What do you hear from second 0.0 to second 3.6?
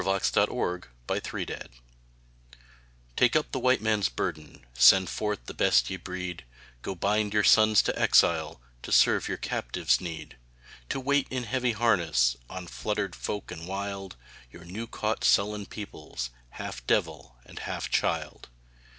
VII THE WHITE MAN'S BURDEN 1899 Take up the